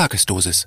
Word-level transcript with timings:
Tagesdosis. 0.00 0.66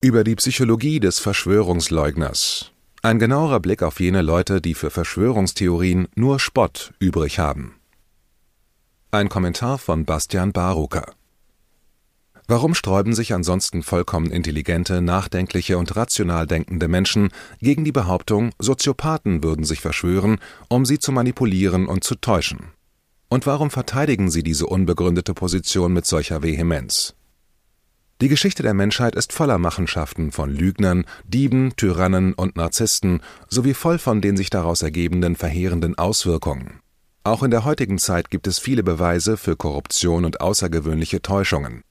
Über 0.00 0.22
die 0.22 0.36
Psychologie 0.36 1.00
des 1.00 1.18
Verschwörungsleugners. 1.18 2.70
Ein 3.02 3.18
genauerer 3.18 3.58
Blick 3.58 3.82
auf 3.82 3.98
jene 3.98 4.22
Leute, 4.22 4.60
die 4.60 4.74
für 4.74 4.90
Verschwörungstheorien 4.90 6.06
nur 6.14 6.38
Spott 6.38 6.94
übrig 7.00 7.40
haben. 7.40 7.74
Ein 9.10 9.28
Kommentar 9.28 9.76
von 9.78 10.04
Bastian 10.04 10.52
Barucker. 10.52 11.14
Warum 12.46 12.76
sträuben 12.76 13.12
sich 13.12 13.34
ansonsten 13.34 13.82
vollkommen 13.82 14.30
intelligente, 14.30 15.02
nachdenkliche 15.02 15.76
und 15.76 15.96
rational 15.96 16.46
denkende 16.46 16.86
Menschen 16.86 17.30
gegen 17.58 17.84
die 17.84 17.90
Behauptung, 17.90 18.52
Soziopathen 18.60 19.42
würden 19.42 19.64
sich 19.64 19.80
verschwören, 19.80 20.38
um 20.68 20.86
sie 20.86 21.00
zu 21.00 21.10
manipulieren 21.10 21.88
und 21.88 22.04
zu 22.04 22.14
täuschen? 22.14 22.70
Und 23.28 23.46
warum 23.46 23.72
verteidigen 23.72 24.30
sie 24.30 24.44
diese 24.44 24.66
unbegründete 24.66 25.34
Position 25.34 25.92
mit 25.92 26.06
solcher 26.06 26.44
Vehemenz? 26.44 27.17
Die 28.20 28.28
Geschichte 28.28 28.64
der 28.64 28.74
Menschheit 28.74 29.14
ist 29.14 29.32
voller 29.32 29.58
Machenschaften 29.58 30.32
von 30.32 30.50
Lügnern, 30.50 31.04
Dieben, 31.24 31.76
Tyrannen 31.76 32.34
und 32.34 32.56
Narzissten 32.56 33.20
sowie 33.48 33.74
voll 33.74 33.98
von 33.98 34.20
den 34.20 34.36
sich 34.36 34.50
daraus 34.50 34.82
ergebenden 34.82 35.36
verheerenden 35.36 35.96
Auswirkungen. 35.96 36.80
Auch 37.22 37.44
in 37.44 37.52
der 37.52 37.64
heutigen 37.64 37.98
Zeit 37.98 38.30
gibt 38.30 38.48
es 38.48 38.58
viele 38.58 38.82
Beweise 38.82 39.36
für 39.36 39.54
Korruption 39.54 40.24
und 40.24 40.40
außergewöhnliche 40.40 41.22
Täuschungen. 41.22 41.82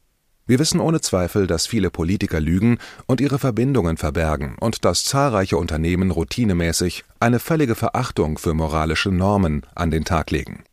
Wir 0.48 0.59
wissen 0.59 0.81
ohne 0.81 1.00
Zweifel, 1.00 1.48
dass 1.48 1.66
viele 1.66 1.91
Politiker 1.91 2.41
lügen 2.41 2.78
und 3.05 3.22
ihre 3.22 3.39
Verbindungen 3.39 3.95
verbergen 3.95 4.58
und 4.59 4.84
dass 4.84 5.05
zahlreiche 5.05 5.58
Unternehmen 5.58 6.12
routinemäßig 6.12 7.05
eine 7.22 7.39
völlige 7.39 7.75
Verachtung 7.75 8.38
für 8.38 8.53
moralische 8.53 9.12
Normen 9.12 9.62
an 9.75 9.91
den 9.91 10.03
Tag 10.03 10.31
legen. 10.31 10.66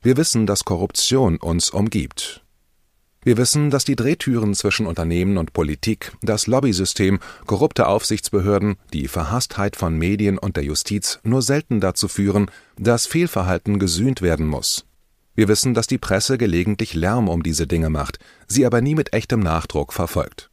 Wir 0.00 0.16
wissen, 0.16 0.46
dass 0.46 0.64
Korruption 0.64 1.38
uns 1.38 1.70
umgibt. 1.70 2.45
Wir 3.26 3.36
wissen, 3.38 3.70
dass 3.70 3.84
die 3.84 3.96
Drehtüren 3.96 4.54
zwischen 4.54 4.86
Unternehmen 4.86 5.36
und 5.36 5.52
Politik, 5.52 6.12
das 6.22 6.46
Lobbysystem, 6.46 7.18
korrupte 7.44 7.88
Aufsichtsbehörden, 7.88 8.76
die 8.92 9.08
Verhasstheit 9.08 9.74
von 9.74 9.98
Medien 9.98 10.38
und 10.38 10.56
der 10.56 10.62
Justiz 10.62 11.18
nur 11.24 11.42
selten 11.42 11.80
dazu 11.80 12.06
führen, 12.06 12.48
dass 12.78 13.08
Fehlverhalten 13.08 13.80
gesühnt 13.80 14.22
werden 14.22 14.46
muss. 14.46 14.86
Wir 15.34 15.48
wissen, 15.48 15.74
dass 15.74 15.88
die 15.88 15.98
Presse 15.98 16.38
gelegentlich 16.38 16.94
Lärm 16.94 17.28
um 17.28 17.42
diese 17.42 17.66
Dinge 17.66 17.90
macht, 17.90 18.20
sie 18.46 18.64
aber 18.64 18.80
nie 18.80 18.94
mit 18.94 19.12
echtem 19.12 19.40
Nachdruck 19.40 19.92
verfolgt. 19.92 20.48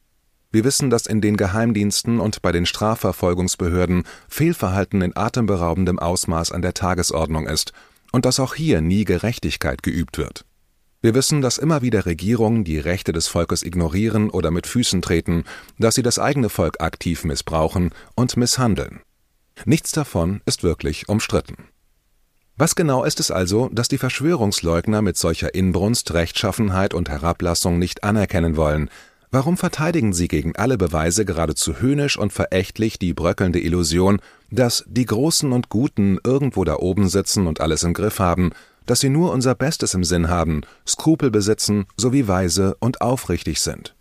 Wir 0.52 0.64
wissen, 0.64 0.90
dass 0.90 1.06
in 1.06 1.22
den 1.22 1.38
Geheimdiensten 1.38 2.20
und 2.20 2.42
bei 2.42 2.52
den 2.52 2.66
Strafverfolgungsbehörden 2.66 4.02
Fehlverhalten 4.28 5.04
in 5.04 5.16
atemberaubendem 5.16 6.00
Ausmaß 6.00 6.52
an 6.52 6.64
der 6.64 6.74
Tagesordnung 6.74 7.46
ist 7.46 7.72
und 8.12 8.26
dass 8.26 8.40
auch 8.40 8.56
hier 8.56 8.82
nie 8.82 9.06
Gerechtigkeit 9.06 9.84
geübt 9.84 10.18
wird. 10.18 10.44
Wir 11.04 11.14
wissen, 11.14 11.42
dass 11.42 11.58
immer 11.58 11.82
wieder 11.82 12.06
Regierungen 12.06 12.64
die 12.64 12.80
Rechte 12.80 13.12
des 13.12 13.28
Volkes 13.28 13.62
ignorieren 13.62 14.30
oder 14.30 14.52
mit 14.52 14.66
Füßen 14.66 15.02
treten, 15.02 15.44
dass 15.78 15.96
sie 15.96 16.02
das 16.02 16.18
eigene 16.18 16.48
Volk 16.48 16.80
aktiv 16.80 17.26
missbrauchen 17.26 17.90
und 18.16 18.38
misshandeln. 18.38 19.02
Nichts 19.66 19.92
davon 19.92 20.40
ist 20.46 20.64
wirklich 20.64 21.10
umstritten. 21.10 21.58
Was 22.56 22.76
genau 22.76 23.04
ist 23.04 23.20
es 23.20 23.32
also, 23.32 23.68
dass 23.74 23.90
die 23.90 23.98
Verschwörungsleugner 23.98 25.02
mit 25.02 25.18
solcher 25.18 25.54
Inbrunst, 25.54 26.14
Rechtschaffenheit 26.14 26.94
und 26.94 27.10
Herablassung 27.10 27.80
nicht 27.80 28.06
anerkennen 28.06 28.56
wollen? 28.56 28.90
Warum 29.30 29.58
verteidigen 29.58 30.14
sie 30.14 30.30
gegen 30.30 30.56
alle 30.56 30.78
Beweise 30.78 31.26
geradezu 31.26 31.82
höhnisch 31.82 32.18
und 32.18 32.32
verächtlich 32.32 32.98
die 32.98 33.14
bröckelnde 33.14 33.60
Illusion, 33.60 34.22
dass 34.52 34.86
die 34.88 35.06
Großen 35.06 35.52
und 35.52 35.68
Guten 35.68 36.18
irgendwo 36.24 36.64
da 36.64 36.78
oben 36.78 37.10
sitzen 37.10 37.46
und 37.46 37.60
alles 37.60 37.84
im 37.84 37.94
Griff 37.94 38.20
haben 38.20 38.52
dass 38.86 39.00
sie 39.00 39.10
nur 39.10 39.32
unser 39.32 39.56
Bestes 39.56 39.94
im 39.94 40.04
Sinn 40.04 40.30
haben, 40.30 40.62
Skrupel 40.88 41.32
besitzen 41.32 41.86
sowie 41.98 42.28
weise 42.28 42.76
und 42.80 43.02
aufrichtig 43.02 43.60
sind. 43.62 43.96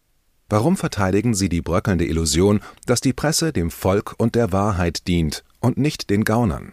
Warum 0.49 0.77
verteidigen 0.77 1.35
sie 1.35 1.49
die 1.49 1.63
bröckelnde 1.63 2.05
Illusion, 2.05 2.61
dass 2.85 3.01
die 3.01 3.15
Presse 3.15 3.53
dem 3.53 3.71
Volk 3.71 4.15
und 4.19 4.35
der 4.35 4.53
Wahrheit 4.53 5.07
dient 5.09 5.45
und 5.61 5.79
nicht 5.79 6.11
den 6.11 6.25
Gaunern? 6.25 6.73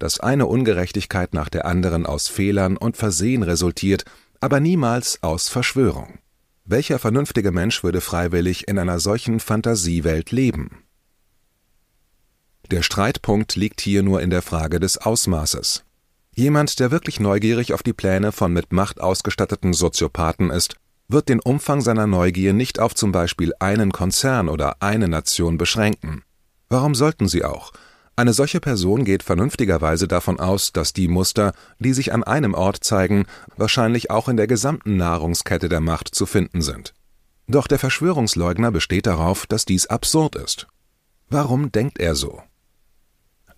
Dass 0.00 0.18
eine 0.18 0.46
Ungerechtigkeit 0.46 1.32
nach 1.32 1.48
der 1.48 1.64
anderen 1.64 2.06
aus 2.06 2.26
Fehlern 2.26 2.76
und 2.76 2.96
Versehen 2.96 3.42
resultiert, 3.42 4.04
aber 4.40 4.58
niemals 4.58 5.22
aus 5.22 5.48
Verschwörung. 5.48 6.18
Welcher 6.64 6.98
vernünftige 6.98 7.52
Mensch 7.52 7.84
würde 7.84 8.00
freiwillig 8.00 8.66
in 8.68 8.78
einer 8.78 8.98
solchen 8.98 9.40
Fantasiewelt 9.40 10.30
leben? 10.30 10.84
Der 12.70 12.82
Streitpunkt 12.82 13.56
liegt 13.56 13.80
hier 13.80 14.02
nur 14.02 14.22
in 14.22 14.30
der 14.30 14.42
Frage 14.42 14.80
des 14.80 14.98
Ausmaßes. 14.98 15.84
Jemand, 16.34 16.78
der 16.78 16.90
wirklich 16.90 17.20
neugierig 17.20 17.72
auf 17.74 17.82
die 17.82 17.92
Pläne 17.92 18.32
von 18.32 18.52
mit 18.52 18.72
Macht 18.72 19.00
ausgestatteten 19.00 19.72
Soziopathen 19.72 20.50
ist, 20.50 20.76
wird 21.08 21.28
den 21.28 21.40
Umfang 21.40 21.80
seiner 21.80 22.06
Neugier 22.06 22.52
nicht 22.52 22.78
auf 22.78 22.94
zum 22.94 23.12
Beispiel 23.12 23.52
einen 23.58 23.92
Konzern 23.92 24.48
oder 24.48 24.76
eine 24.80 25.08
Nation 25.08 25.58
beschränken. 25.58 26.22
Warum 26.68 26.94
sollten 26.94 27.28
sie 27.28 27.44
auch? 27.44 27.72
Eine 28.14 28.32
solche 28.32 28.60
Person 28.60 29.04
geht 29.04 29.22
vernünftigerweise 29.22 30.06
davon 30.06 30.38
aus, 30.38 30.72
dass 30.72 30.92
die 30.92 31.08
Muster, 31.08 31.52
die 31.78 31.92
sich 31.94 32.12
an 32.12 32.22
einem 32.22 32.54
Ort 32.54 32.84
zeigen, 32.84 33.24
wahrscheinlich 33.56 34.10
auch 34.10 34.28
in 34.28 34.36
der 34.36 34.46
gesamten 34.46 34.96
Nahrungskette 34.96 35.68
der 35.68 35.80
Macht 35.80 36.14
zu 36.14 36.26
finden 36.26 36.62
sind. 36.62 36.94
Doch 37.48 37.66
der 37.66 37.78
Verschwörungsleugner 37.78 38.70
besteht 38.70 39.06
darauf, 39.06 39.46
dass 39.46 39.64
dies 39.64 39.86
absurd 39.86 40.36
ist. 40.36 40.68
Warum 41.28 41.72
denkt 41.72 41.98
er 41.98 42.14
so? 42.14 42.42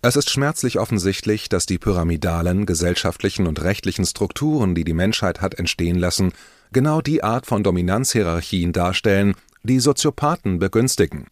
Es 0.05 0.17
ist 0.17 0.29
schmerzlich 0.29 0.79
offensichtlich, 0.79 1.47
dass 1.47 1.65
die 1.65 1.77
pyramidalen 1.77 2.65
gesellschaftlichen 2.65 3.47
und 3.47 3.63
rechtlichen 3.63 4.03
Strukturen, 4.03 4.75
die 4.75 4.83
die 4.83 4.93
Menschheit 4.93 5.39
hat 5.39 5.55
entstehen 5.55 5.97
lassen, 5.97 6.33
genau 6.73 6.99
die 6.99 7.23
Art 7.23 7.45
von 7.45 7.63
Dominanzhierarchien 7.63 8.73
darstellen, 8.73 9.33
die 9.63 9.79
Soziopathen 9.79 10.59
begünstigen. 10.59 11.27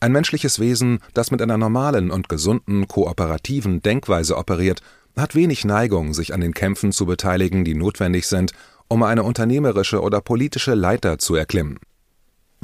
Ein 0.00 0.10
menschliches 0.10 0.58
Wesen, 0.58 0.98
das 1.14 1.30
mit 1.30 1.40
einer 1.40 1.56
normalen 1.56 2.10
und 2.10 2.28
gesunden 2.28 2.88
kooperativen 2.88 3.80
Denkweise 3.80 4.36
operiert, 4.36 4.80
hat 5.16 5.36
wenig 5.36 5.64
Neigung, 5.64 6.12
sich 6.12 6.34
an 6.34 6.40
den 6.40 6.52
Kämpfen 6.52 6.90
zu 6.90 7.06
beteiligen, 7.06 7.64
die 7.64 7.76
notwendig 7.76 8.26
sind, 8.26 8.50
um 8.88 9.04
eine 9.04 9.22
unternehmerische 9.22 10.02
oder 10.02 10.20
politische 10.20 10.74
Leiter 10.74 11.18
zu 11.18 11.36
erklimmen 11.36 11.78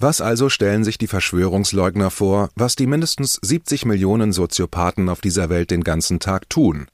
was 0.02 0.20
also 0.20 0.48
stellen 0.48 0.82
sich 0.84 0.98
die 0.98 1.06
Verschwörungsleugner 1.06 2.10
vor, 2.10 2.50
was 2.56 2.74
die 2.76 2.86
mindestens 2.86 3.38
70 3.40 3.84
Millionen 3.84 4.32
Soziopathen 4.32 5.08
auf 5.08 5.20
dieser 5.20 5.48
Welt 5.48 5.70
den 5.70 5.84
ganzen 5.84 6.18
Tag 6.18 6.50
tun? 6.50 6.88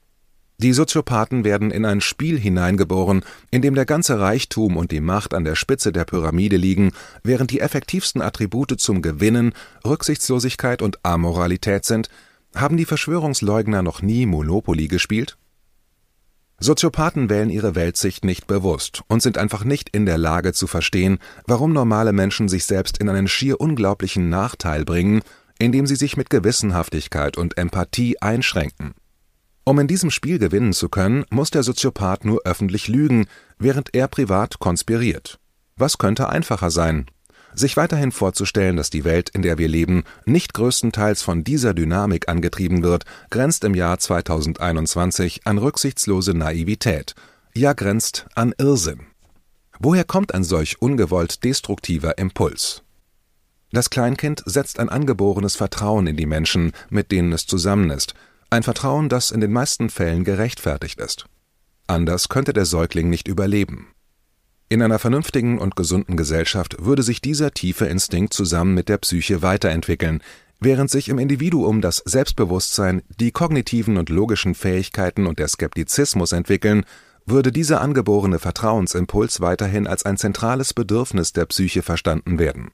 Die 0.59 0.73
Soziopathen 0.73 1.43
werden 1.43 1.71
in 1.71 1.85
ein 1.85 2.01
Spiel 2.01 2.37
hineingeboren, 2.37 3.23
in 3.49 3.61
dem 3.61 3.75
der 3.75 3.85
ganze 3.85 4.19
Reichtum 4.19 4.77
und 4.77 4.91
die 4.91 4.99
Macht 4.99 5.33
an 5.33 5.45
der 5.45 5.55
Spitze 5.55 5.91
der 5.91 6.05
Pyramide 6.05 6.57
liegen, 6.57 6.91
während 7.23 7.49
die 7.51 7.61
effektivsten 7.61 8.21
Attribute 8.21 8.79
zum 8.79 9.01
Gewinnen 9.01 9.53
Rücksichtslosigkeit 9.85 10.81
und 10.81 10.99
Amoralität 11.03 11.85
sind, 11.85 12.09
haben 12.53 12.77
die 12.77 12.85
Verschwörungsleugner 12.85 13.81
noch 13.81 14.01
nie 14.01 14.25
Monopoly 14.25 14.87
gespielt? 14.87 15.37
Soziopathen 16.59 17.29
wählen 17.29 17.49
ihre 17.49 17.75
Weltsicht 17.75 18.25
nicht 18.25 18.45
bewusst 18.45 19.01
und 19.07 19.21
sind 19.21 19.37
einfach 19.37 19.63
nicht 19.63 19.89
in 19.89 20.05
der 20.05 20.17
Lage 20.17 20.51
zu 20.51 20.67
verstehen, 20.67 21.19
warum 21.47 21.71
normale 21.71 22.11
Menschen 22.11 22.49
sich 22.49 22.65
selbst 22.65 22.97
in 22.97 23.07
einen 23.07 23.27
schier 23.29 23.61
unglaublichen 23.61 24.29
Nachteil 24.29 24.83
bringen, 24.83 25.21
indem 25.57 25.87
sie 25.87 25.95
sich 25.95 26.17
mit 26.17 26.29
Gewissenhaftigkeit 26.29 27.37
und 27.37 27.57
Empathie 27.57 28.21
einschränken. 28.21 28.93
Um 29.63 29.79
in 29.79 29.87
diesem 29.87 30.09
Spiel 30.09 30.39
gewinnen 30.39 30.73
zu 30.73 30.89
können, 30.89 31.25
muss 31.29 31.51
der 31.51 31.63
Soziopath 31.63 32.25
nur 32.25 32.41
öffentlich 32.43 32.87
lügen, 32.87 33.27
während 33.57 33.93
er 33.93 34.07
privat 34.07 34.59
konspiriert. 34.59 35.39
Was 35.75 35.97
könnte 35.97 36.27
einfacher 36.29 36.71
sein? 36.71 37.05
Sich 37.53 37.77
weiterhin 37.77 38.11
vorzustellen, 38.11 38.77
dass 38.77 38.89
die 38.89 39.03
Welt, 39.03 39.29
in 39.29 39.41
der 39.41 39.57
wir 39.57 39.67
leben, 39.67 40.03
nicht 40.25 40.53
größtenteils 40.53 41.21
von 41.21 41.43
dieser 41.43 41.73
Dynamik 41.73 42.29
angetrieben 42.29 42.83
wird, 42.83 43.05
grenzt 43.29 43.63
im 43.63 43.75
Jahr 43.75 43.99
2021 43.99 45.41
an 45.45 45.57
rücksichtslose 45.57 46.33
Naivität, 46.33 47.15
ja 47.53 47.73
grenzt 47.73 48.27
an 48.35 48.53
Irrsinn. 48.57 49.01
Woher 49.79 50.03
kommt 50.03 50.33
ein 50.33 50.43
solch 50.43 50.81
ungewollt 50.81 51.43
destruktiver 51.43 52.17
Impuls? 52.17 52.83
Das 53.71 53.89
Kleinkind 53.89 54.43
setzt 54.45 54.79
ein 54.79 54.89
angeborenes 54.89 55.55
Vertrauen 55.55 56.07
in 56.07 56.17
die 56.17 56.25
Menschen, 56.25 56.71
mit 56.89 57.11
denen 57.11 57.31
es 57.33 57.45
zusammen 57.45 57.91
ist, 57.91 58.15
ein 58.49 58.63
Vertrauen, 58.63 59.09
das 59.09 59.29
in 59.29 59.41
den 59.41 59.51
meisten 59.51 59.89
Fällen 59.89 60.23
gerechtfertigt 60.23 60.99
ist. 60.99 61.25
Anders 61.85 62.29
könnte 62.29 62.51
der 62.53 62.65
Säugling 62.65 63.09
nicht 63.09 63.27
überleben. 63.27 63.87
In 64.71 64.83
einer 64.83 64.99
vernünftigen 64.99 65.57
und 65.57 65.75
gesunden 65.75 66.15
Gesellschaft 66.15 66.85
würde 66.85 67.01
sich 67.01 67.21
dieser 67.21 67.55
tiefe 67.55 67.87
Instinkt 67.87 68.35
zusammen 68.35 68.75
mit 68.75 68.87
der 68.87 68.99
Psyche 68.99 69.41
weiterentwickeln, 69.41 70.21
während 70.59 70.91
sich 70.91 71.09
im 71.09 71.17
Individuum 71.17 71.81
das 71.81 72.03
Selbstbewusstsein, 72.05 73.01
die 73.19 73.31
kognitiven 73.31 73.97
und 73.97 74.09
logischen 74.09 74.53
Fähigkeiten 74.53 75.25
und 75.25 75.39
der 75.39 75.47
Skeptizismus 75.47 76.33
entwickeln, 76.33 76.85
würde 77.25 77.51
dieser 77.51 77.81
angeborene 77.81 78.37
Vertrauensimpuls 78.37 79.41
weiterhin 79.41 79.87
als 79.87 80.05
ein 80.05 80.17
zentrales 80.17 80.75
Bedürfnis 80.75 81.33
der 81.33 81.47
Psyche 81.47 81.81
verstanden 81.81 82.37
werden. 82.37 82.69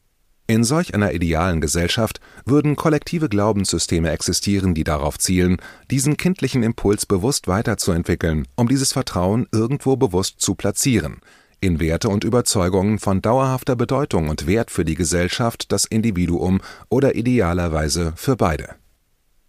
In 0.48 0.66
solch 0.66 0.94
einer 0.94 1.14
idealen 1.14 1.62
Gesellschaft 1.62 2.20
würden 2.44 2.76
kollektive 2.76 3.30
Glaubenssysteme 3.30 4.12
existieren, 4.12 4.74
die 4.74 4.84
darauf 4.84 5.18
zielen, 5.18 5.58
diesen 5.90 6.18
kindlichen 6.18 6.62
Impuls 6.62 7.06
bewusst 7.06 7.48
weiterzuentwickeln, 7.48 8.50
um 8.58 8.68
dieses 8.68 8.92
Vertrauen 8.92 9.48
irgendwo 9.54 9.96
bewusst 9.96 10.42
zu 10.42 10.56
platzieren– 10.56 11.22
in 11.66 11.80
Werte 11.80 12.10
und 12.10 12.24
Überzeugungen 12.24 13.00
von 13.00 13.22
dauerhafter 13.22 13.76
Bedeutung 13.76 14.30
und 14.30 14.46
Wert 14.46 14.70
für 14.70 14.86
die 14.86 14.96
Gesellschaft, 14.96 15.72
das 15.72 15.86
Individuum 15.86 16.62
oder 16.90 17.16
idealerweise 17.16 18.14
für 18.16 18.36
beide. 18.36 18.76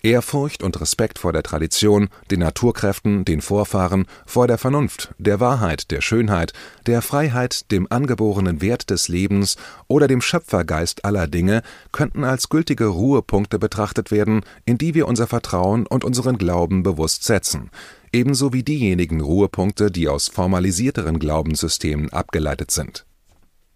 Ehrfurcht 0.02 0.62
und 0.62 0.80
Respekt 0.80 1.18
vor 1.18 1.32
der 1.32 1.42
Tradition, 1.42 2.08
den 2.30 2.40
Naturkräften, 2.40 3.24
den 3.24 3.40
Vorfahren, 3.40 4.06
vor 4.24 4.46
der 4.46 4.56
Vernunft, 4.56 5.14
der 5.18 5.40
Wahrheit, 5.40 5.90
der 5.90 6.00
Schönheit, 6.00 6.52
der 6.86 7.02
Freiheit, 7.02 7.70
dem 7.72 7.86
angeborenen 7.90 8.60
Wert 8.60 8.90
des 8.90 9.08
Lebens 9.08 9.56
oder 9.88 10.06
dem 10.06 10.20
Schöpfergeist 10.20 11.04
aller 11.04 11.26
Dinge 11.26 11.62
könnten 11.92 12.24
als 12.24 12.48
gültige 12.48 12.86
Ruhepunkte 12.86 13.58
betrachtet 13.58 14.10
werden, 14.10 14.42
in 14.64 14.78
die 14.78 14.94
wir 14.94 15.08
unser 15.08 15.26
Vertrauen 15.26 15.86
und 15.86 16.04
unseren 16.04 16.38
Glauben 16.38 16.82
bewusst 16.82 17.24
setzen, 17.24 17.70
ebenso 18.12 18.52
wie 18.52 18.62
diejenigen 18.62 19.20
Ruhepunkte, 19.20 19.90
die 19.90 20.08
aus 20.08 20.28
formalisierteren 20.28 21.18
Glaubenssystemen 21.18 22.10
abgeleitet 22.12 22.70
sind. 22.70 23.06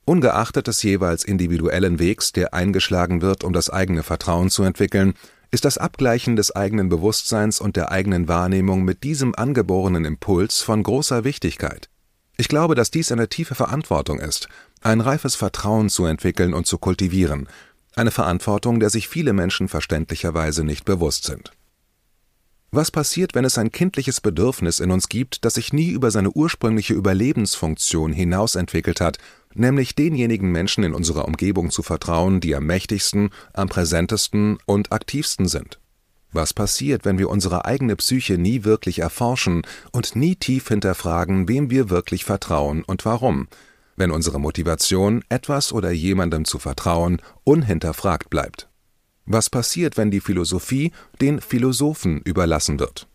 Ungeachtet 0.05 0.67
des 0.67 0.83
jeweils 0.83 1.25
individuellen 1.25 1.99
Wegs, 1.99 2.33
der 2.33 2.55
eingeschlagen 2.55 3.23
wird, 3.23 3.45
um 3.45 3.53
das 3.53 3.71
eigene 3.71 4.03
Vertrauen 4.03 4.51
zu 4.51 4.63
entwickeln, 4.63 5.15
ist 5.51 5.65
das 5.65 5.79
Abgleichen 5.79 6.37
des 6.37 6.55
eigenen 6.55 6.89
Bewusstseins 6.89 7.61
und 7.61 7.77
der 7.77 7.91
eigenen 7.91 8.29
Wahrnehmung 8.29 8.85
mit 8.85 9.03
diesem 9.03 9.35
angeborenen 9.35 10.05
Impuls 10.05 10.63
von 10.63 10.83
großer 10.83 11.25
Wichtigkeit. 11.25 11.89
Ich 12.37 12.49
glaube, 12.49 12.75
dass 12.75 12.91
dies 12.91 13.13
eine 13.13 13.29
tiefe 13.29 13.55
Verantwortung 13.55 14.19
ist, 14.19 14.49
ein 14.81 15.01
reifes 15.01 15.35
Vertrauen 15.35 15.91
zu 15.91 16.07
entwickeln 16.07 16.55
und 16.55 16.67
zu 16.67 16.79
kultivieren, 16.79 17.49
eine 17.97 18.11
Verantwortung, 18.11 18.81
der 18.81 18.91
sich 18.91 19.09
viele 19.09 19.33
Menschen 19.33 19.69
verständlicherweise 19.69 20.65
nicht 20.65 20.85
bewusst 20.85 21.25
sind. 21.25 21.53
Was 22.73 22.91
passiert, 22.91 23.35
wenn 23.35 23.45
es 23.45 23.59
ein 23.59 23.73
kindliches 23.73 24.21
Bedürfnis 24.21 24.79
in 24.79 24.93
uns 24.93 25.09
gibt, 25.09 25.45
das 25.45 25.55
sich 25.55 25.73
nie 25.73 25.91
über 25.91 26.11
seine 26.11 26.31
ursprüngliche 26.31 26.95
Überlebensfunktion 26.95 28.13
hinaus 28.13 28.55
entwickelt 28.55 29.01
hat 29.01 29.19
nämlich 29.55 29.95
denjenigen 29.95 30.51
Menschen 30.51 30.85
in 30.85 30.95
unserer 30.95 31.27
Umgebung 31.27 31.71
zu 31.71 31.83
vertrauen, 31.83 32.41
die 32.41 32.55
am 32.55 32.67
mächtigsten, 32.67 33.31
am 33.53 33.69
präsentesten 33.69 34.59
und 34.67 34.93
aktivsten 34.93 35.49
sind. 35.49 35.79
Was 36.33 36.55
passiert, 36.55 37.05
wenn 37.05 37.19
wir 37.19 37.29
unsere 37.29 37.65
eigene 37.65 37.97
Psyche 37.97 38.39
nie 38.39 38.63
wirklich 38.63 39.01
erforschen 39.01 39.63
und 39.91 40.15
nie 40.15 40.37
tief 40.37 40.69
hinterfragen, 40.69 41.49
wem 41.49 41.71
wir 41.71 41.91
wirklich 41.91 42.25
vertrauen 42.25 42.85
und 42.85 43.05
warum, 43.05 43.49
wenn 43.97 44.13
unsere 44.13 44.39
Motivation, 44.39 45.25
etwas 45.29 45.73
oder 45.73 45.91
jemandem 45.91 46.45
zu 46.45 46.61
vertrauen, 46.61 47.21
unhinterfragt 47.43 48.31
bleibt? 48.31 48.70
Was 49.33 49.49
passiert, 49.49 49.97
wenn 49.97 50.11
die 50.11 50.19
Philosophie 50.19 50.91
den 51.21 51.41
Philosophen 51.41 52.21
überlassen 52.23 52.81
wird? 52.81 53.07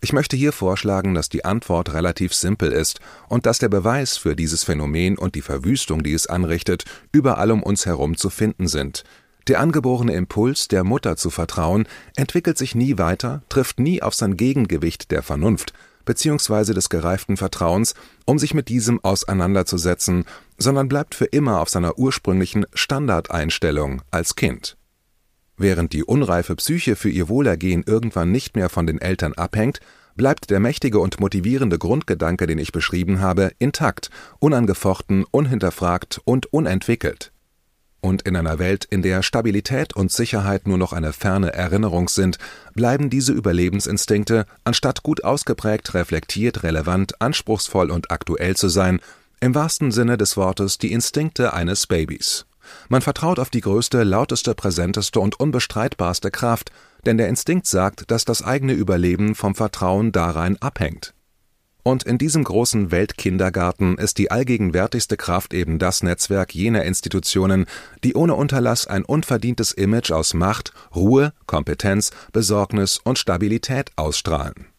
Ich 0.00 0.12
möchte 0.12 0.36
hier 0.36 0.52
vorschlagen, 0.52 1.14
dass 1.14 1.28
die 1.28 1.44
Antwort 1.44 1.92
relativ 1.94 2.32
simpel 2.32 2.70
ist 2.70 3.00
und 3.28 3.44
dass 3.44 3.58
der 3.58 3.70
Beweis 3.70 4.16
für 4.16 4.36
dieses 4.36 4.62
Phänomen 4.62 5.18
und 5.18 5.34
die 5.34 5.42
Verwüstung, 5.42 6.04
die 6.04 6.12
es 6.12 6.28
anrichtet, 6.28 6.84
überall 7.10 7.50
um 7.50 7.64
uns 7.64 7.86
herum 7.86 8.16
zu 8.16 8.30
finden 8.30 8.68
sind. 8.68 9.02
Der 9.48 9.58
angeborene 9.58 10.14
Impuls, 10.14 10.68
der 10.68 10.84
Mutter 10.84 11.16
zu 11.16 11.30
vertrauen, 11.30 11.88
entwickelt 12.14 12.56
sich 12.56 12.76
nie 12.76 12.96
weiter, 12.96 13.42
trifft 13.48 13.80
nie 13.80 14.02
auf 14.02 14.14
sein 14.14 14.36
Gegengewicht 14.36 15.10
der 15.10 15.24
Vernunft 15.24 15.72
bzw. 16.04 16.72
des 16.72 16.88
gereiften 16.88 17.36
Vertrauens, 17.36 17.94
um 18.26 18.38
sich 18.38 18.54
mit 18.54 18.68
diesem 18.68 19.02
auseinanderzusetzen, 19.02 20.24
sondern 20.56 20.88
bleibt 20.88 21.16
für 21.16 21.24
immer 21.24 21.60
auf 21.60 21.68
seiner 21.68 21.98
ursprünglichen 21.98 22.64
Standardeinstellung 22.74 24.02
als 24.12 24.36
Kind. 24.36 24.76
Während 25.60 25.92
die 25.92 26.04
unreife 26.04 26.56
Psyche 26.56 26.96
für 26.96 27.10
ihr 27.10 27.28
Wohlergehen 27.28 27.84
irgendwann 27.86 28.32
nicht 28.32 28.56
mehr 28.56 28.70
von 28.70 28.86
den 28.86 28.98
Eltern 28.98 29.34
abhängt, 29.34 29.80
bleibt 30.16 30.48
der 30.48 30.58
mächtige 30.58 31.00
und 31.00 31.20
motivierende 31.20 31.76
Grundgedanke, 31.76 32.46
den 32.46 32.56
ich 32.56 32.72
beschrieben 32.72 33.20
habe, 33.20 33.52
intakt, 33.58 34.08
unangefochten, 34.38 35.26
unhinterfragt 35.30 36.18
und 36.24 36.50
unentwickelt. 36.50 37.30
Und 38.00 38.22
in 38.22 38.36
einer 38.36 38.58
Welt, 38.58 38.86
in 38.86 39.02
der 39.02 39.22
Stabilität 39.22 39.94
und 39.94 40.10
Sicherheit 40.10 40.66
nur 40.66 40.78
noch 40.78 40.94
eine 40.94 41.12
ferne 41.12 41.52
Erinnerung 41.52 42.08
sind, 42.08 42.38
bleiben 42.72 43.10
diese 43.10 43.34
Überlebensinstinkte, 43.34 44.46
anstatt 44.64 45.02
gut 45.02 45.24
ausgeprägt, 45.24 45.92
reflektiert, 45.92 46.62
relevant, 46.62 47.20
anspruchsvoll 47.20 47.90
und 47.90 48.10
aktuell 48.10 48.56
zu 48.56 48.70
sein, 48.70 48.98
im 49.40 49.54
wahrsten 49.54 49.92
Sinne 49.92 50.16
des 50.16 50.38
Wortes 50.38 50.78
die 50.78 50.90
Instinkte 50.90 51.52
eines 51.52 51.86
Babys. 51.86 52.46
Man 52.88 53.02
vertraut 53.02 53.38
auf 53.38 53.50
die 53.50 53.60
größte, 53.60 54.02
lauteste, 54.02 54.54
präsenteste 54.54 55.20
und 55.20 55.38
unbestreitbarste 55.38 56.30
Kraft, 56.30 56.70
denn 57.06 57.18
der 57.18 57.28
Instinkt 57.28 57.66
sagt, 57.66 58.10
dass 58.10 58.24
das 58.24 58.42
eigene 58.42 58.72
Überleben 58.72 59.34
vom 59.34 59.54
Vertrauen 59.54 60.12
darein 60.12 60.60
abhängt. 60.60 61.14
Und 61.82 62.02
in 62.02 62.18
diesem 62.18 62.44
großen 62.44 62.90
Weltkindergarten 62.90 63.96
ist 63.96 64.18
die 64.18 64.30
allgegenwärtigste 64.30 65.16
Kraft 65.16 65.54
eben 65.54 65.78
das 65.78 66.02
Netzwerk 66.02 66.54
jener 66.54 66.84
Institutionen, 66.84 67.64
die 68.04 68.14
ohne 68.14 68.34
Unterlass 68.34 68.86
ein 68.86 69.04
unverdientes 69.04 69.72
Image 69.72 70.10
aus 70.10 70.34
Macht, 70.34 70.72
Ruhe, 70.94 71.32
Kompetenz, 71.46 72.10
Besorgnis 72.32 72.98
und 73.02 73.18
Stabilität 73.18 73.92
ausstrahlen 73.96 74.69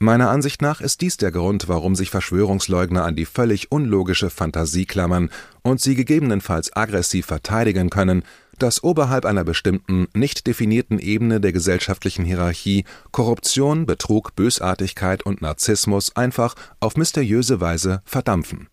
Meiner 0.00 0.30
Ansicht 0.30 0.62
nach 0.62 0.80
ist 0.80 1.00
dies 1.00 1.16
der 1.16 1.32
Grund, 1.32 1.68
warum 1.68 1.96
sich 1.96 2.10
Verschwörungsleugner 2.10 3.04
an 3.04 3.16
die 3.16 3.24
völlig 3.24 3.72
unlogische 3.72 4.30
Fantasie 4.30 4.86
klammern 4.86 5.28
und 5.62 5.80
sie 5.80 5.96
gegebenenfalls 5.96 6.74
aggressiv 6.76 7.26
verteidigen 7.26 7.90
können, 7.90 8.22
dass 8.58 8.84
oberhalb 8.84 9.24
einer 9.24 9.42
bestimmten, 9.42 10.06
nicht 10.14 10.46
definierten 10.46 11.00
Ebene 11.00 11.40
der 11.40 11.52
gesellschaftlichen 11.52 12.24
Hierarchie 12.24 12.84
Korruption, 13.10 13.86
Betrug, 13.86 14.36
Bösartigkeit 14.36 15.26
und 15.26 15.42
Narzissmus 15.42 16.14
einfach 16.14 16.54
auf 16.78 16.96
mysteriöse 16.96 17.60
Weise 17.60 18.00
verdampfen. 18.04 18.68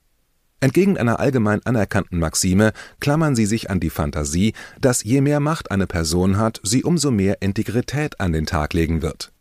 Entgegen 0.59 0.95
einer 0.95 1.19
allgemein 1.19 1.65
anerkannten 1.65 2.19
Maxime 2.19 2.71
klammern 2.99 3.35
sie 3.35 3.47
sich 3.47 3.71
an 3.71 3.79
die 3.79 3.89
Fantasie, 3.89 4.53
dass 4.79 5.03
je 5.03 5.21
mehr 5.21 5.39
Macht 5.39 5.71
eine 5.71 5.87
Person 5.87 6.37
hat, 6.37 6.61
sie 6.63 6.83
umso 6.83 7.09
mehr 7.09 7.41
Integrität 7.41 8.19
an 8.19 8.31
den 8.31 8.45
Tag 8.45 8.73
legen 8.73 9.01
wird 9.01 9.31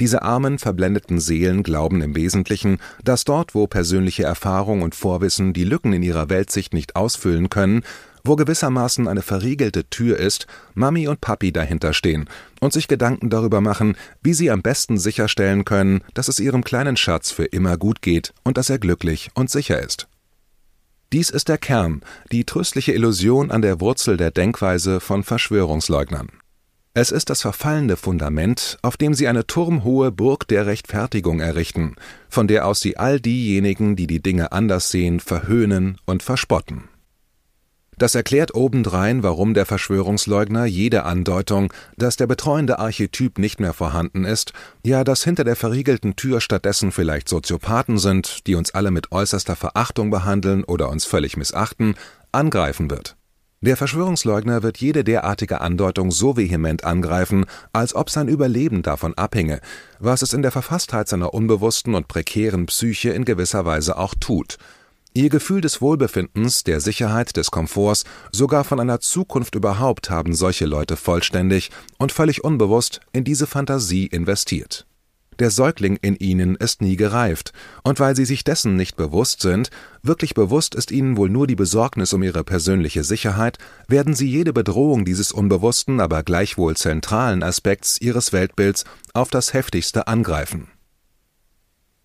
diese 0.00 0.22
armen, 0.22 0.58
verblendeten 0.58 1.20
Seelen 1.20 1.62
glauben 1.62 2.02
im 2.02 2.16
Wesentlichen, 2.16 2.78
dass 3.04 3.24
dort, 3.24 3.54
wo 3.54 3.66
persönliche 3.66 4.24
Erfahrung 4.24 4.82
und 4.82 4.94
Vorwissen 4.94 5.52
die 5.52 5.64
Lücken 5.64 5.92
in 5.92 6.02
ihrer 6.02 6.30
Weltsicht 6.30 6.72
nicht 6.72 6.96
ausfüllen 6.96 7.50
können, 7.50 7.82
wo 8.24 8.36
gewissermaßen 8.36 9.08
eine 9.08 9.22
verriegelte 9.22 9.88
Tür 9.88 10.18
ist, 10.18 10.46
Mami 10.74 11.08
und 11.08 11.20
Papi 11.20 11.52
dahinter 11.52 11.92
stehen 11.92 12.28
und 12.60 12.72
sich 12.72 12.88
Gedanken 12.88 13.30
darüber 13.30 13.60
machen, 13.60 13.96
wie 14.22 14.34
sie 14.34 14.50
am 14.50 14.62
besten 14.62 14.98
sicherstellen 14.98 15.64
können, 15.64 16.02
dass 16.14 16.28
es 16.28 16.40
ihrem 16.40 16.64
kleinen 16.64 16.96
Schatz 16.96 17.30
für 17.30 17.44
immer 17.44 17.76
gut 17.76 18.02
geht 18.02 18.32
und 18.42 18.56
dass 18.56 18.70
er 18.70 18.78
glücklich 18.78 19.30
und 19.34 19.50
sicher 19.50 19.80
ist. 19.80 20.08
Dies 21.12 21.30
ist 21.30 21.48
der 21.48 21.58
Kern, 21.58 22.02
die 22.30 22.44
tröstliche 22.44 22.92
Illusion 22.92 23.50
an 23.50 23.62
der 23.62 23.80
Wurzel 23.80 24.16
der 24.16 24.30
Denkweise 24.30 25.00
von 25.00 25.24
Verschwörungsleugnern. 25.24 26.28
Es 26.92 27.12
ist 27.12 27.30
das 27.30 27.42
verfallende 27.42 27.96
Fundament, 27.96 28.78
auf 28.82 28.96
dem 28.96 29.14
sie 29.14 29.28
eine 29.28 29.46
turmhohe 29.46 30.10
Burg 30.10 30.48
der 30.48 30.66
Rechtfertigung 30.66 31.38
errichten, 31.38 31.94
von 32.28 32.48
der 32.48 32.66
aus 32.66 32.80
sie 32.80 32.96
all 32.96 33.20
diejenigen, 33.20 33.94
die 33.94 34.08
die 34.08 34.20
Dinge 34.20 34.50
anders 34.50 34.90
sehen, 34.90 35.20
verhöhnen 35.20 35.98
und 36.04 36.24
verspotten. 36.24 36.88
Das 37.96 38.16
erklärt 38.16 38.54
obendrein, 38.54 39.22
warum 39.22 39.54
der 39.54 39.66
Verschwörungsleugner 39.66 40.64
jede 40.64 41.04
Andeutung, 41.04 41.72
dass 41.96 42.16
der 42.16 42.26
betreuende 42.26 42.80
Archetyp 42.80 43.38
nicht 43.38 43.60
mehr 43.60 43.74
vorhanden 43.74 44.24
ist, 44.24 44.52
ja, 44.84 45.04
dass 45.04 45.22
hinter 45.22 45.44
der 45.44 45.54
verriegelten 45.54 46.16
Tür 46.16 46.40
stattdessen 46.40 46.90
vielleicht 46.90 47.28
Soziopathen 47.28 47.98
sind, 47.98 48.46
die 48.48 48.56
uns 48.56 48.74
alle 48.74 48.90
mit 48.90 49.12
äußerster 49.12 49.54
Verachtung 49.54 50.10
behandeln 50.10 50.64
oder 50.64 50.88
uns 50.88 51.04
völlig 51.04 51.36
missachten, 51.36 51.94
angreifen 52.32 52.90
wird. 52.90 53.16
Der 53.62 53.76
Verschwörungsleugner 53.76 54.62
wird 54.62 54.78
jede 54.78 55.04
derartige 55.04 55.60
Andeutung 55.60 56.10
so 56.10 56.38
vehement 56.38 56.84
angreifen, 56.84 57.44
als 57.74 57.94
ob 57.94 58.08
sein 58.08 58.26
Überleben 58.26 58.80
davon 58.80 59.12
abhinge, 59.12 59.60
was 59.98 60.22
es 60.22 60.32
in 60.32 60.40
der 60.40 60.50
Verfasstheit 60.50 61.08
seiner 61.08 61.34
unbewussten 61.34 61.94
und 61.94 62.08
prekären 62.08 62.64
Psyche 62.64 63.10
in 63.10 63.26
gewisser 63.26 63.66
Weise 63.66 63.98
auch 63.98 64.14
tut. 64.18 64.56
Ihr 65.12 65.28
Gefühl 65.28 65.60
des 65.60 65.82
Wohlbefindens, 65.82 66.64
der 66.64 66.80
Sicherheit, 66.80 67.36
des 67.36 67.50
Komforts, 67.50 68.04
sogar 68.32 68.64
von 68.64 68.80
einer 68.80 69.00
Zukunft 69.00 69.54
überhaupt 69.54 70.08
haben 70.08 70.34
solche 70.34 70.64
Leute 70.64 70.96
vollständig 70.96 71.70
und 71.98 72.12
völlig 72.12 72.42
unbewusst 72.42 73.00
in 73.12 73.24
diese 73.24 73.46
Fantasie 73.46 74.06
investiert 74.06 74.86
der 75.40 75.50
Säugling 75.50 75.96
in 76.00 76.16
ihnen 76.16 76.54
ist 76.54 76.82
nie 76.82 76.96
gereift, 76.96 77.52
und 77.82 77.98
weil 77.98 78.14
sie 78.14 78.24
sich 78.24 78.44
dessen 78.44 78.76
nicht 78.76 78.96
bewusst 78.96 79.40
sind, 79.40 79.70
wirklich 80.02 80.34
bewusst 80.34 80.74
ist 80.74 80.90
ihnen 80.90 81.16
wohl 81.16 81.28
nur 81.28 81.46
die 81.46 81.56
Besorgnis 81.56 82.12
um 82.12 82.22
ihre 82.22 82.44
persönliche 82.44 83.02
Sicherheit, 83.02 83.58
werden 83.88 84.14
sie 84.14 84.28
jede 84.28 84.52
Bedrohung 84.52 85.04
dieses 85.04 85.32
unbewussten, 85.32 86.00
aber 86.00 86.22
gleichwohl 86.22 86.76
zentralen 86.76 87.42
Aspekts 87.42 88.00
ihres 88.00 88.32
Weltbilds 88.32 88.84
auf 89.14 89.30
das 89.30 89.52
heftigste 89.52 90.06
angreifen. 90.06 90.68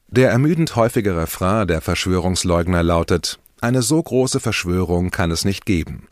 Der 0.08 0.32
ermüdend 0.32 0.76
häufige 0.76 1.18
Refrain 1.18 1.68
der 1.68 1.82
Verschwörungsleugner 1.82 2.84
lautet 2.84 3.40
Eine 3.60 3.82
so 3.82 4.02
große 4.02 4.40
Verschwörung 4.40 5.12
kann 5.12 5.32
es 5.32 5.46
nicht 5.46 5.66
geben. 5.66 6.08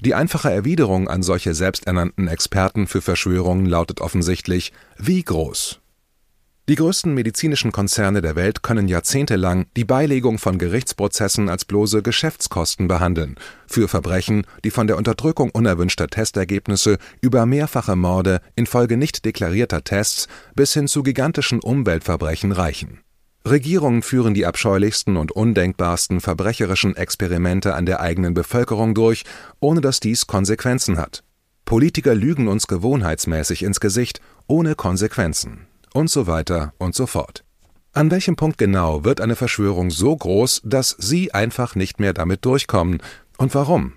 Die 0.00 0.14
einfache 0.14 0.50
Erwiderung 0.50 1.08
an 1.08 1.22
solche 1.22 1.54
selbsternannten 1.54 2.26
Experten 2.28 2.86
für 2.86 3.00
Verschwörungen 3.00 3.66
lautet 3.66 4.00
offensichtlich 4.00 4.72
Wie 4.98 5.22
groß? 5.22 5.80
Die 6.66 6.76
größten 6.76 7.12
medizinischen 7.12 7.72
Konzerne 7.72 8.22
der 8.22 8.36
Welt 8.36 8.62
können 8.62 8.88
jahrzehntelang 8.88 9.66
die 9.76 9.84
Beilegung 9.84 10.38
von 10.38 10.56
Gerichtsprozessen 10.56 11.50
als 11.50 11.66
bloße 11.66 12.00
Geschäftskosten 12.02 12.88
behandeln, 12.88 13.34
für 13.66 13.86
Verbrechen, 13.86 14.46
die 14.64 14.70
von 14.70 14.86
der 14.86 14.96
Unterdrückung 14.96 15.50
unerwünschter 15.50 16.06
Testergebnisse 16.06 16.96
über 17.20 17.44
mehrfache 17.44 17.96
Morde 17.96 18.40
infolge 18.56 18.96
nicht 18.96 19.26
deklarierter 19.26 19.84
Tests 19.84 20.26
bis 20.54 20.72
hin 20.72 20.88
zu 20.88 21.02
gigantischen 21.02 21.60
Umweltverbrechen 21.60 22.50
reichen. 22.50 23.00
Regierungen 23.46 24.00
führen 24.00 24.32
die 24.32 24.46
abscheulichsten 24.46 25.18
und 25.18 25.32
undenkbarsten 25.32 26.22
verbrecherischen 26.22 26.96
Experimente 26.96 27.74
an 27.74 27.84
der 27.84 28.00
eigenen 28.00 28.32
Bevölkerung 28.32 28.94
durch, 28.94 29.24
ohne 29.60 29.82
dass 29.82 30.00
dies 30.00 30.26
Konsequenzen 30.26 30.96
hat. 30.96 31.24
Politiker 31.66 32.14
lügen 32.14 32.48
uns 32.48 32.68
gewohnheitsmäßig 32.68 33.64
ins 33.64 33.80
Gesicht, 33.80 34.22
ohne 34.46 34.74
Konsequenzen 34.74 35.66
und 35.94 36.10
so 36.10 36.26
weiter 36.26 36.74
und 36.76 36.94
so 36.94 37.06
fort. 37.06 37.44
An 37.92 38.10
welchem 38.10 38.36
Punkt 38.36 38.58
genau 38.58 39.04
wird 39.04 39.20
eine 39.22 39.36
Verschwörung 39.36 39.90
so 39.90 40.14
groß, 40.14 40.62
dass 40.64 40.96
Sie 40.98 41.32
einfach 41.32 41.76
nicht 41.76 42.00
mehr 42.00 42.12
damit 42.12 42.44
durchkommen 42.44 43.00
und 43.38 43.54
warum? 43.54 43.94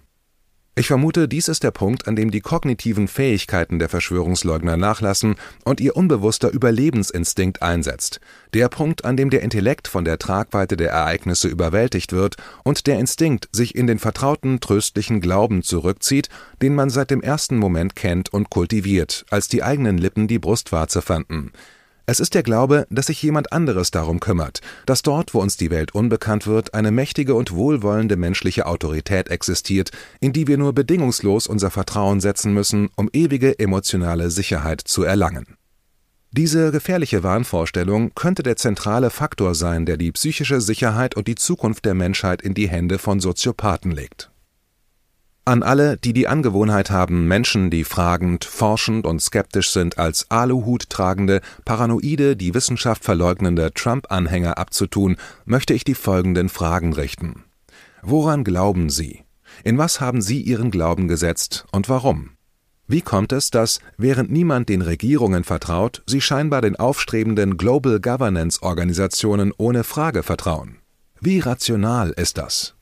Ich 0.79 0.85
vermute, 0.85 1.27
dies 1.27 1.47
ist 1.47 1.63
der 1.63 1.71
Punkt, 1.71 2.07
an 2.07 2.15
dem 2.15 2.29
die 2.29 2.39
kognitiven 2.39 3.07
Fähigkeiten 3.07 3.79
der 3.79 3.89
Verschwörungsleugner 3.89 4.77
nachlassen 4.77 5.35
und 5.65 5.81
ihr 5.81 5.95
unbewusster 5.95 6.51
Überlebensinstinkt 6.51 7.63
einsetzt. 7.63 8.19
Der 8.53 8.69
Punkt, 8.69 9.03
an 9.03 9.17
dem 9.17 9.31
der 9.31 9.41
Intellekt 9.41 9.87
von 9.87 10.05
der 10.05 10.19
Tragweite 10.19 10.77
der 10.77 10.91
Ereignisse 10.91 11.47
überwältigt 11.47 12.13
wird 12.13 12.35
und 12.63 12.85
der 12.85 12.99
Instinkt 12.99 13.49
sich 13.51 13.73
in 13.73 13.87
den 13.87 13.97
vertrauten, 13.97 14.59
tröstlichen 14.59 15.19
Glauben 15.19 15.63
zurückzieht, 15.63 16.29
den 16.61 16.75
man 16.75 16.91
seit 16.91 17.09
dem 17.09 17.23
ersten 17.23 17.57
Moment 17.57 17.95
kennt 17.95 18.31
und 18.31 18.51
kultiviert, 18.51 19.25
als 19.31 19.47
die 19.47 19.63
eigenen 19.63 19.97
Lippen 19.97 20.27
die 20.27 20.37
Brustwarze 20.37 21.01
fanden. 21.01 21.53
Es 22.09 22.21
ist 22.21 22.35
der 22.35 22.43
Glaube, 22.43 22.87
dass 22.89 23.07
sich 23.07 23.21
jemand 23.21 23.51
anderes 23.51 23.91
darum 23.91 24.21
kümmert, 24.21 24.61
dass 24.85 25.01
dort, 25.01 25.33
wo 25.33 25.41
uns 25.41 25.57
die 25.57 25.71
Welt 25.71 25.93
unbekannt 25.93 26.47
wird, 26.47 26.73
eine 26.73 26.89
mächtige 26.89 27.35
und 27.35 27.51
wohlwollende 27.51 28.15
menschliche 28.15 28.65
Autorität 28.65 29.27
existiert, 29.27 29.91
in 30.21 30.31
die 30.31 30.47
wir 30.47 30.57
nur 30.57 30.71
bedingungslos 30.71 31.47
unser 31.47 31.69
Vertrauen 31.69 32.21
setzen 32.21 32.53
müssen, 32.53 32.87
um 32.95 33.09
ewige 33.11 33.59
emotionale 33.59 34.31
Sicherheit 34.31 34.79
zu 34.79 35.03
erlangen. 35.03 35.57
Diese 36.31 36.71
gefährliche 36.71 37.23
Wahnvorstellung 37.23 38.15
könnte 38.15 38.41
der 38.41 38.55
zentrale 38.55 39.09
Faktor 39.09 39.53
sein, 39.53 39.85
der 39.85 39.97
die 39.97 40.13
psychische 40.13 40.61
Sicherheit 40.61 41.17
und 41.17 41.27
die 41.27 41.35
Zukunft 41.35 41.83
der 41.83 41.93
Menschheit 41.93 42.41
in 42.41 42.53
die 42.53 42.69
Hände 42.69 42.99
von 42.99 43.19
Soziopathen 43.19 43.91
legt 43.91 44.31
an 45.47 45.63
alle, 45.63 45.97
die 45.97 46.11
die 46.11 46.27
Angewohnheit 46.27 46.91
haben, 46.91 47.25
Menschen, 47.27 47.69
die 47.69 47.85
fragend, 47.85 48.43
forschend 48.43 49.07
und 49.07 49.21
skeptisch 49.21 49.71
sind, 49.71 49.97
als 49.97 50.29
Aluhut 50.29 50.89
tragende, 50.89 51.41
paranoide, 51.63 52.35
die 52.35 52.53
Wissenschaft 52.53 53.03
verleugnende 53.03 53.73
Trump-Anhänger 53.73 54.57
abzutun, 54.57 55.15
möchte 55.45 55.73
ich 55.73 55.85
die 55.85 55.95
folgenden 55.95 56.49
Fragen 56.49 56.91
richten. 56.93 57.45
Woran 58.01 58.43
glauben 58.43 58.89
Sie? 58.89 59.23
In 59.63 59.77
was 59.77 60.01
haben 60.01 60.21
Sie 60.21 60.41
Ihren 60.41 60.69
Glauben 60.69 61.07
gesetzt 61.07 61.65
und 61.71 61.87
warum? 61.87 62.31
Wie 62.85 63.01
kommt 63.01 63.31
es, 63.31 63.49
dass, 63.49 63.79
während 63.97 64.31
niemand 64.31 64.69
den 64.69 64.81
Regierungen 64.81 65.43
vertraut, 65.43 66.03
Sie 66.05 66.21
scheinbar 66.21 66.61
den 66.61 66.75
aufstrebenden 66.75 67.57
Global 67.57 67.99
Governance 67.99 68.61
Organisationen 68.61 69.53
ohne 69.57 69.83
Frage 69.83 70.23
vertrauen? 70.23 70.77
Wie 71.19 71.39
rational 71.39 72.11
ist 72.11 72.37
das? 72.37 72.76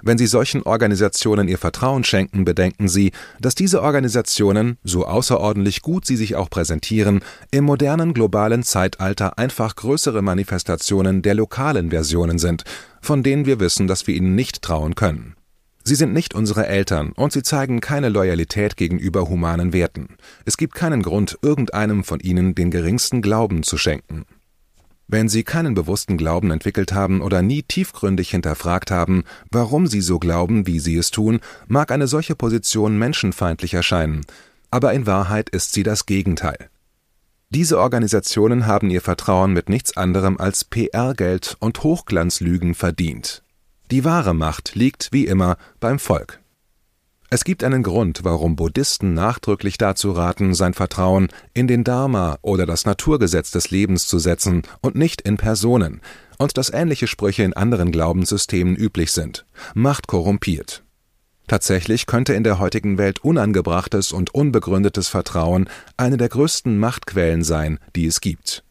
Wenn 0.00 0.16
Sie 0.16 0.28
solchen 0.28 0.62
Organisationen 0.62 1.48
Ihr 1.48 1.58
Vertrauen 1.58 2.04
schenken, 2.04 2.44
bedenken 2.44 2.88
Sie, 2.88 3.10
dass 3.40 3.56
diese 3.56 3.82
Organisationen, 3.82 4.78
so 4.84 5.04
außerordentlich 5.04 5.82
gut 5.82 6.06
sie 6.06 6.16
sich 6.16 6.36
auch 6.36 6.48
präsentieren, 6.48 7.20
im 7.50 7.64
modernen 7.64 8.14
globalen 8.14 8.62
Zeitalter 8.62 9.38
einfach 9.38 9.74
größere 9.74 10.22
Manifestationen 10.22 11.22
der 11.22 11.34
lokalen 11.34 11.90
Versionen 11.90 12.38
sind, 12.38 12.62
von 13.00 13.24
denen 13.24 13.44
wir 13.44 13.58
wissen, 13.58 13.88
dass 13.88 14.06
wir 14.06 14.14
ihnen 14.14 14.36
nicht 14.36 14.62
trauen 14.62 14.94
können. 14.94 15.34
Sie 15.82 15.96
sind 15.96 16.12
nicht 16.12 16.32
unsere 16.34 16.66
Eltern 16.66 17.12
und 17.12 17.32
sie 17.32 17.42
zeigen 17.42 17.80
keine 17.80 18.08
Loyalität 18.08 18.76
gegenüber 18.76 19.28
humanen 19.28 19.72
Werten. 19.72 20.16
Es 20.44 20.56
gibt 20.56 20.74
keinen 20.74 21.02
Grund, 21.02 21.38
irgendeinem 21.42 22.04
von 22.04 22.20
ihnen 22.20 22.54
den 22.54 22.70
geringsten 22.70 23.20
Glauben 23.20 23.64
zu 23.64 23.78
schenken. 23.78 24.26
Wenn 25.10 25.30
Sie 25.30 25.42
keinen 25.42 25.72
bewussten 25.72 26.18
Glauben 26.18 26.50
entwickelt 26.50 26.92
haben 26.92 27.22
oder 27.22 27.40
nie 27.40 27.62
tiefgründig 27.62 28.30
hinterfragt 28.30 28.90
haben, 28.90 29.24
warum 29.50 29.86
Sie 29.86 30.02
so 30.02 30.18
glauben, 30.18 30.66
wie 30.66 30.80
Sie 30.80 30.96
es 30.96 31.10
tun, 31.10 31.40
mag 31.66 31.90
eine 31.90 32.06
solche 32.06 32.34
Position 32.34 32.98
menschenfeindlich 32.98 33.72
erscheinen, 33.72 34.26
aber 34.70 34.92
in 34.92 35.06
Wahrheit 35.06 35.48
ist 35.48 35.72
sie 35.72 35.82
das 35.82 36.04
Gegenteil. 36.04 36.68
Diese 37.48 37.78
Organisationen 37.78 38.66
haben 38.66 38.90
ihr 38.90 39.00
Vertrauen 39.00 39.54
mit 39.54 39.70
nichts 39.70 39.96
anderem 39.96 40.36
als 40.36 40.64
PR-Geld 40.64 41.56
und 41.58 41.82
Hochglanzlügen 41.82 42.74
verdient. 42.74 43.42
Die 43.90 44.04
wahre 44.04 44.34
Macht 44.34 44.74
liegt, 44.74 45.08
wie 45.12 45.24
immer, 45.24 45.56
beim 45.80 45.98
Volk. 45.98 46.40
Es 47.30 47.44
gibt 47.44 47.62
einen 47.62 47.82
Grund, 47.82 48.20
warum 48.24 48.56
Buddhisten 48.56 49.12
nachdrücklich 49.12 49.76
dazu 49.76 50.12
raten, 50.12 50.54
sein 50.54 50.72
Vertrauen 50.72 51.28
in 51.52 51.68
den 51.68 51.84
Dharma 51.84 52.38
oder 52.40 52.64
das 52.64 52.86
Naturgesetz 52.86 53.50
des 53.50 53.70
Lebens 53.70 54.08
zu 54.08 54.18
setzen 54.18 54.62
und 54.80 54.94
nicht 54.94 55.20
in 55.20 55.36
Personen, 55.36 56.00
und 56.38 56.56
dass 56.56 56.70
ähnliche 56.70 57.06
Sprüche 57.06 57.42
in 57.42 57.52
anderen 57.52 57.92
Glaubenssystemen 57.92 58.76
üblich 58.76 59.12
sind. 59.12 59.44
Macht 59.74 60.06
korrumpiert. 60.06 60.84
Tatsächlich 61.48 62.06
könnte 62.06 62.32
in 62.32 62.44
der 62.44 62.58
heutigen 62.58 62.96
Welt 62.96 63.22
unangebrachtes 63.22 64.12
und 64.12 64.34
unbegründetes 64.34 65.08
Vertrauen 65.08 65.68
eine 65.98 66.16
der 66.16 66.30
größten 66.30 66.78
Machtquellen 66.78 67.44
sein, 67.44 67.78
die 67.94 68.06
es 68.06 68.22
gibt. 68.22 68.64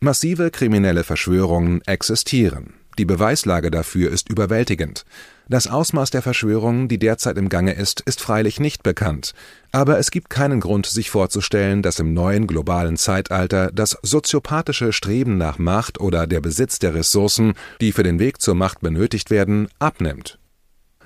Massive 0.00 0.50
kriminelle 0.50 1.04
Verschwörungen 1.04 1.82
existieren. 1.82 2.79
Die 3.00 3.06
Beweislage 3.06 3.70
dafür 3.70 4.10
ist 4.10 4.28
überwältigend. 4.28 5.06
Das 5.48 5.68
Ausmaß 5.68 6.10
der 6.10 6.20
Verschwörung, 6.20 6.86
die 6.86 6.98
derzeit 6.98 7.38
im 7.38 7.48
Gange 7.48 7.72
ist, 7.72 8.02
ist 8.02 8.20
freilich 8.20 8.60
nicht 8.60 8.82
bekannt, 8.82 9.32
aber 9.72 9.98
es 9.98 10.10
gibt 10.10 10.28
keinen 10.28 10.60
Grund, 10.60 10.84
sich 10.84 11.08
vorzustellen, 11.08 11.80
dass 11.80 11.98
im 11.98 12.12
neuen 12.12 12.46
globalen 12.46 12.98
Zeitalter 12.98 13.70
das 13.72 13.96
soziopathische 14.02 14.92
Streben 14.92 15.38
nach 15.38 15.56
Macht 15.56 15.98
oder 15.98 16.26
der 16.26 16.42
Besitz 16.42 16.78
der 16.78 16.92
Ressourcen, 16.92 17.54
die 17.80 17.92
für 17.92 18.02
den 18.02 18.18
Weg 18.18 18.42
zur 18.42 18.54
Macht 18.54 18.80
benötigt 18.80 19.30
werden, 19.30 19.68
abnimmt. 19.78 20.38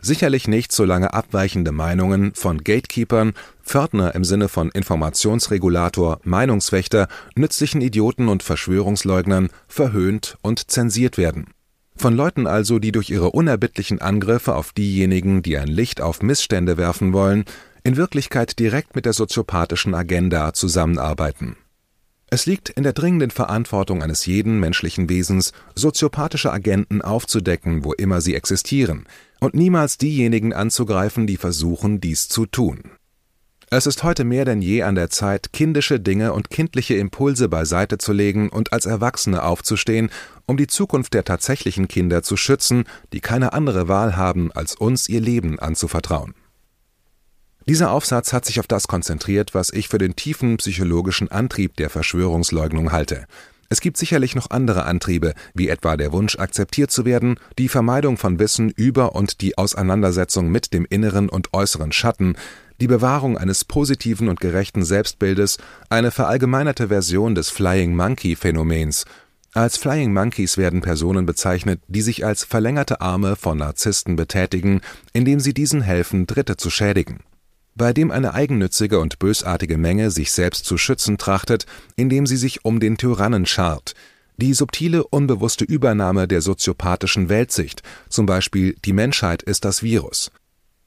Sicherlich 0.00 0.48
nicht, 0.48 0.72
solange 0.72 1.14
abweichende 1.14 1.70
Meinungen 1.70 2.34
von 2.34 2.58
Gatekeepern, 2.58 3.34
Pförtner 3.62 4.16
im 4.16 4.24
Sinne 4.24 4.48
von 4.48 4.68
Informationsregulator, 4.70 6.18
Meinungswächter, 6.24 7.06
nützlichen 7.36 7.82
Idioten 7.82 8.26
und 8.26 8.42
Verschwörungsleugnern 8.42 9.50
verhöhnt 9.68 10.38
und 10.42 10.72
zensiert 10.72 11.18
werden. 11.18 11.53
Von 11.96 12.14
Leuten 12.14 12.46
also, 12.46 12.78
die 12.78 12.92
durch 12.92 13.10
ihre 13.10 13.30
unerbittlichen 13.30 14.00
Angriffe 14.00 14.54
auf 14.54 14.72
diejenigen, 14.72 15.42
die 15.42 15.56
ein 15.56 15.68
Licht 15.68 16.00
auf 16.00 16.22
Missstände 16.22 16.76
werfen 16.76 17.12
wollen, 17.12 17.44
in 17.82 17.96
Wirklichkeit 17.96 18.58
direkt 18.58 18.96
mit 18.96 19.06
der 19.06 19.12
soziopathischen 19.12 19.94
Agenda 19.94 20.52
zusammenarbeiten. 20.52 21.56
Es 22.30 22.46
liegt 22.46 22.68
in 22.68 22.82
der 22.82 22.94
dringenden 22.94 23.30
Verantwortung 23.30 24.02
eines 24.02 24.26
jeden 24.26 24.58
menschlichen 24.58 25.08
Wesens, 25.08 25.52
soziopathische 25.74 26.52
Agenten 26.52 27.00
aufzudecken, 27.00 27.84
wo 27.84 27.92
immer 27.92 28.20
sie 28.20 28.34
existieren, 28.34 29.06
und 29.40 29.54
niemals 29.54 29.98
diejenigen 29.98 30.52
anzugreifen, 30.52 31.26
die 31.26 31.36
versuchen, 31.36 32.00
dies 32.00 32.28
zu 32.28 32.46
tun 32.46 32.90
es 33.76 33.86
ist 33.86 34.02
heute 34.02 34.24
mehr 34.24 34.44
denn 34.44 34.60
je 34.60 34.82
an 34.82 34.94
der 34.94 35.10
Zeit, 35.10 35.52
kindische 35.52 35.98
Dinge 35.98 36.32
und 36.32 36.50
kindliche 36.50 36.94
Impulse 36.94 37.48
beiseite 37.48 37.98
zu 37.98 38.12
legen 38.12 38.50
und 38.50 38.72
als 38.72 38.86
Erwachsene 38.86 39.42
aufzustehen, 39.42 40.10
um 40.46 40.56
die 40.56 40.66
Zukunft 40.66 41.14
der 41.14 41.24
tatsächlichen 41.24 41.88
Kinder 41.88 42.22
zu 42.22 42.36
schützen, 42.36 42.84
die 43.12 43.20
keine 43.20 43.52
andere 43.52 43.88
Wahl 43.88 44.16
haben, 44.16 44.52
als 44.52 44.74
uns 44.74 45.08
ihr 45.08 45.20
Leben 45.20 45.58
anzuvertrauen. 45.58 46.34
Dieser 47.66 47.92
Aufsatz 47.92 48.34
hat 48.34 48.44
sich 48.44 48.60
auf 48.60 48.66
das 48.66 48.86
konzentriert, 48.88 49.54
was 49.54 49.70
ich 49.70 49.88
für 49.88 49.98
den 49.98 50.14
tiefen 50.14 50.58
psychologischen 50.58 51.30
Antrieb 51.30 51.76
der 51.76 51.88
Verschwörungsleugnung 51.88 52.92
halte. 52.92 53.26
Es 53.70 53.80
gibt 53.80 53.96
sicherlich 53.96 54.34
noch 54.34 54.50
andere 54.50 54.84
Antriebe, 54.84 55.32
wie 55.54 55.68
etwa 55.68 55.96
der 55.96 56.12
Wunsch, 56.12 56.38
akzeptiert 56.38 56.90
zu 56.90 57.06
werden, 57.06 57.40
die 57.58 57.68
Vermeidung 57.68 58.18
von 58.18 58.38
Wissen 58.38 58.68
über 58.68 59.14
und 59.14 59.40
die 59.40 59.56
Auseinandersetzung 59.56 60.50
mit 60.50 60.74
dem 60.74 60.84
inneren 60.84 61.30
und 61.30 61.54
äußeren 61.54 61.90
Schatten, 61.90 62.36
die 62.80 62.86
Bewahrung 62.86 63.38
eines 63.38 63.64
positiven 63.64 64.28
und 64.28 64.40
gerechten 64.40 64.84
Selbstbildes, 64.84 65.58
eine 65.88 66.10
verallgemeinerte 66.10 66.88
Version 66.88 67.34
des 67.34 67.50
Flying 67.50 67.94
Monkey 67.94 68.36
Phänomens. 68.36 69.04
Als 69.52 69.76
Flying 69.76 70.12
Monkeys 70.12 70.58
werden 70.58 70.80
Personen 70.80 71.26
bezeichnet, 71.26 71.80
die 71.86 72.02
sich 72.02 72.24
als 72.24 72.42
verlängerte 72.44 73.00
Arme 73.00 73.36
von 73.36 73.58
Narzissten 73.58 74.16
betätigen, 74.16 74.80
indem 75.12 75.38
sie 75.38 75.54
diesen 75.54 75.80
helfen, 75.80 76.26
Dritte 76.26 76.56
zu 76.56 76.70
schädigen. 76.70 77.20
Bei 77.76 77.92
dem 77.92 78.10
eine 78.10 78.34
eigennützige 78.34 78.98
und 78.98 79.18
bösartige 79.18 79.78
Menge 79.78 80.10
sich 80.10 80.32
selbst 80.32 80.64
zu 80.64 80.76
schützen 80.76 81.18
trachtet, 81.18 81.66
indem 81.96 82.26
sie 82.26 82.36
sich 82.36 82.64
um 82.64 82.80
den 82.80 82.96
Tyrannen 82.96 83.46
schart, 83.46 83.94
die 84.36 84.52
subtile, 84.54 85.04
unbewusste 85.04 85.64
Übernahme 85.64 86.26
der 86.26 86.40
soziopathischen 86.40 87.28
Weltsicht, 87.28 87.82
zum 88.08 88.26
Beispiel 88.26 88.74
die 88.84 88.92
Menschheit 88.92 89.42
ist 89.42 89.64
das 89.64 89.82
Virus, 89.82 90.32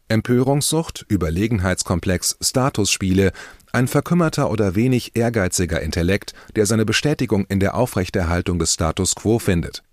Empörungssucht, 0.09 1.05
Überlegenheitskomplex, 1.09 2.37
Statusspiele, 2.41 3.31
Ein 3.73 3.87
verkümmerter 3.87 4.49
oder 4.49 4.75
wenig 4.75 5.15
ehrgeiziger 5.15 5.81
Intellekt, 5.81 6.33
der 6.55 6.65
seine 6.65 6.85
Bestätigung 6.85 7.45
in 7.47 7.59
der 7.59 7.75
Aufrechterhaltung 7.75 8.59
des 8.59 8.73
Status 8.73 9.13
quo 9.15 9.39
findet. 9.39 9.83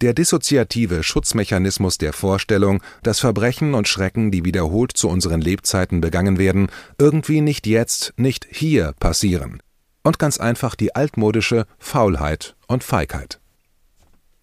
Der 0.00 0.14
dissoziative 0.14 1.02
Schutzmechanismus 1.02 1.98
der 1.98 2.14
Vorstellung, 2.14 2.82
dass 3.02 3.20
Verbrechen 3.20 3.74
und 3.74 3.86
Schrecken, 3.86 4.30
die 4.30 4.46
wiederholt 4.46 4.92
zu 4.92 5.10
unseren 5.10 5.42
Lebzeiten 5.42 6.00
begangen 6.00 6.38
werden, 6.38 6.68
irgendwie 6.98 7.42
nicht 7.42 7.66
jetzt, 7.66 8.14
nicht 8.16 8.46
hier 8.50 8.94
passieren. 8.98 9.62
Und 10.02 10.18
ganz 10.18 10.38
einfach 10.38 10.74
die 10.74 10.94
altmodische 10.94 11.66
Faulheit 11.78 12.56
und 12.66 12.82
Feigheit. 12.82 13.39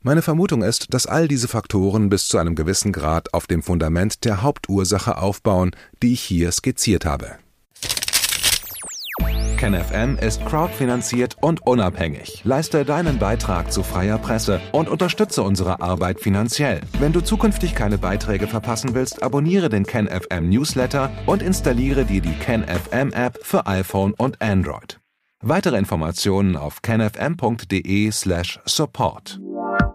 Meine 0.01 0.21
Vermutung 0.21 0.61
ist, 0.61 0.93
dass 0.93 1.07
all 1.07 1.27
diese 1.27 1.47
Faktoren 1.47 2.09
bis 2.09 2.27
zu 2.27 2.37
einem 2.37 2.55
gewissen 2.55 2.91
Grad 2.91 3.33
auf 3.33 3.47
dem 3.47 3.63
Fundament 3.63 4.25
der 4.25 4.43
Hauptursache 4.43 5.17
aufbauen, 5.17 5.71
die 6.03 6.13
ich 6.13 6.21
hier 6.21 6.51
skizziert 6.51 7.05
habe. 7.05 7.37
KenFM 9.57 10.17
ist 10.19 10.45
crowdfinanziert 10.45 11.37
und 11.41 11.65
unabhängig. 11.65 12.43
Leiste 12.43 12.85
deinen 12.85 13.17
Beitrag 13.17 13.71
zu 13.71 13.81
freier 13.81 14.19
Presse 14.19 14.61
und 14.71 14.87
unterstütze 14.87 15.41
unsere 15.41 15.81
Arbeit 15.81 16.19
finanziell. 16.19 16.81
Wenn 16.99 17.11
du 17.11 17.21
zukünftig 17.21 17.73
keine 17.73 17.97
Beiträge 17.97 18.45
verpassen 18.45 18.93
willst, 18.93 19.23
abonniere 19.23 19.69
den 19.69 19.83
KenFM 19.83 20.49
Newsletter 20.49 21.09
und 21.25 21.41
installiere 21.41 22.05
dir 22.05 22.21
die 22.21 22.35
KenFM 22.35 23.11
App 23.13 23.39
für 23.41 23.65
iPhone 23.65 24.13
und 24.13 24.39
Android. 24.43 24.99
Weitere 25.41 25.79
Informationen 25.79 26.55
auf 26.55 26.83
kenfm.de/support. 26.83 29.39